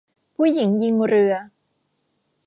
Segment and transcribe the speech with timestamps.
[0.35, 1.33] ผู้หญิงยิงเรือ